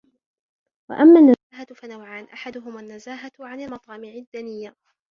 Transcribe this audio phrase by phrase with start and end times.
[0.89, 4.75] وَأَمَّا النَّزَاهَةُ فَنَوْعَانِ أَحَدُهُمَا النَّزَاهَةُ عَنْ الْمَطَامِعِ الدَّنِيَّةِ